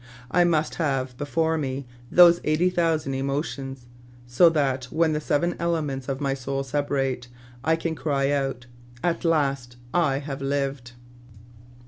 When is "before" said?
1.15-1.59